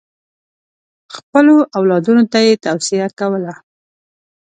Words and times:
خپلو 1.15 1.55
اولادونو 1.77 2.23
ته 2.31 2.39
یې 2.45 2.53
توصیه 2.65 3.07
کوله. 3.19 3.53